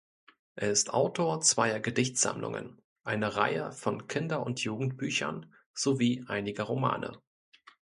Er 0.55 0.71
ist 0.71 0.95
Autor 0.95 1.41
zweier 1.41 1.79
Gedichtsammlungen, 1.79 2.81
einer 3.03 3.35
Reihe 3.35 3.71
von 3.71 4.07
Kinder- 4.07 4.43
und 4.43 4.59
Jugendbüchern 4.63 5.53
sowie 5.75 6.25
einiger 6.27 6.63
Romane. 6.63 7.21